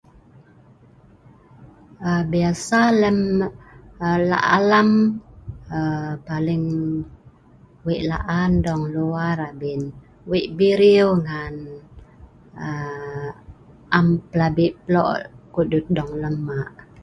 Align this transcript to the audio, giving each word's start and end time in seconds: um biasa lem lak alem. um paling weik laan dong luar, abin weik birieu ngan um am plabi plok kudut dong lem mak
um 2.09 2.21
biasa 2.33 2.79
lem 3.01 3.19
lak 4.29 4.43
alem. 4.57 4.89
um 5.79 6.03
paling 6.27 6.65
weik 7.85 8.03
laan 8.11 8.51
dong 8.65 8.83
luar, 8.95 9.37
abin 9.49 9.81
weik 10.29 10.47
birieu 10.57 11.09
ngan 11.25 11.55
um 12.65 13.25
am 13.97 14.07
plabi 14.31 14.65
plok 14.85 15.11
kudut 15.53 15.85
dong 15.97 16.11
lem 16.21 16.35
mak 16.47 16.69